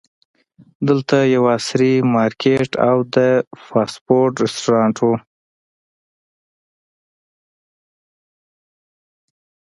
دلته 0.87 1.17
یو 1.33 1.43
عصري 1.55 1.93
مارکیټ 2.13 2.71
او 2.89 2.97
د 3.15 3.17
فاسټ 3.65 3.97
فوډ 4.05 4.31
رسټورانټ 4.43 4.95
و. 5.01 5.05